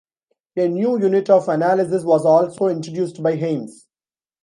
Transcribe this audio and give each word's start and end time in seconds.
A 0.55 0.67
new 0.67 0.99
unit 0.99 1.29
of 1.29 1.47
analysis 1.47 2.03
was 2.03 2.25
also 2.25 2.65
introduced 2.69 3.21
by 3.21 3.35
Hymes. 3.37 3.85